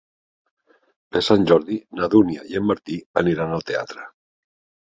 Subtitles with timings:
[1.17, 4.09] Per Sant Jordi na Dúnia i en Martí aniran al teatre.